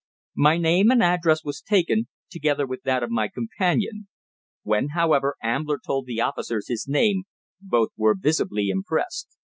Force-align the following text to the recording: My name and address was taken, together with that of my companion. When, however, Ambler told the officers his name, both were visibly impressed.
My 0.37 0.57
name 0.57 0.89
and 0.89 1.03
address 1.03 1.43
was 1.43 1.61
taken, 1.61 2.07
together 2.31 2.65
with 2.65 2.81
that 2.85 3.03
of 3.03 3.11
my 3.11 3.27
companion. 3.27 4.07
When, 4.63 4.87
however, 4.95 5.35
Ambler 5.43 5.77
told 5.77 6.07
the 6.07 6.21
officers 6.21 6.69
his 6.69 6.87
name, 6.87 7.25
both 7.61 7.89
were 7.95 8.15
visibly 8.19 8.69
impressed. 8.69 9.27